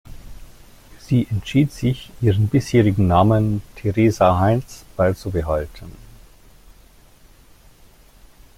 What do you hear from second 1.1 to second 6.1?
entschied sich, ihren bisherigen Namen Teresa Heinz beizubehalten.